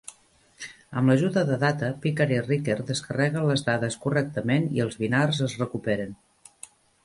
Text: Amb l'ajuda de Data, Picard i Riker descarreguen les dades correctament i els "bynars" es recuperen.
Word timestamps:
Amb 1.01 1.11
l'ajuda 1.11 1.43
de 1.49 1.57
Data, 1.63 1.89
Picard 2.07 2.33
i 2.39 2.41
Riker 2.47 2.79
descarreguen 2.89 3.47
les 3.51 3.67
dades 3.69 4.01
correctament 4.07 4.69
i 4.79 4.85
els 4.89 5.01
"bynars" 5.05 5.47
es 5.51 5.59
recuperen. 5.65 6.21